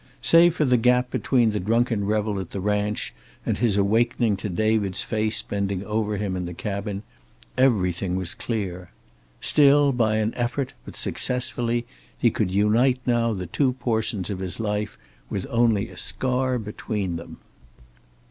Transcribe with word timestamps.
Save 0.23 0.55
for 0.55 0.65
the 0.65 0.77
gap 0.77 1.11
between 1.11 1.51
the 1.51 1.59
drunken 1.59 2.07
revel 2.07 2.39
at 2.39 2.49
the 2.49 2.59
ranch 2.59 3.13
and 3.45 3.59
his 3.59 3.77
awakening 3.77 4.35
to 4.37 4.49
David's 4.49 5.03
face 5.03 5.43
bending 5.43 5.83
over 5.83 6.17
him 6.17 6.35
in 6.35 6.45
the 6.45 6.55
cabin, 6.55 7.03
everything 7.55 8.15
was 8.15 8.33
clear. 8.33 8.89
Still 9.41 9.91
by 9.91 10.15
an 10.15 10.33
effort, 10.33 10.73
but 10.85 10.95
successfully, 10.95 11.85
he 12.17 12.31
could 12.31 12.49
unite 12.51 12.97
now 13.05 13.31
the 13.33 13.45
two 13.45 13.73
portions 13.73 14.31
of 14.31 14.39
his 14.39 14.59
life 14.59 14.97
with 15.29 15.45
only 15.51 15.87
a 15.87 15.97
scar 15.99 16.57
between 16.57 17.17
them. 17.17 17.37